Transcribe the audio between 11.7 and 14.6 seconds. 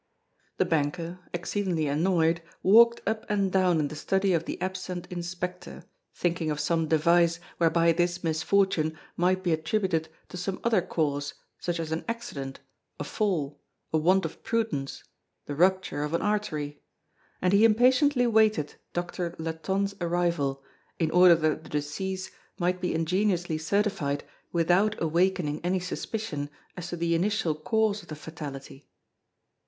as an accident, a fall, a want of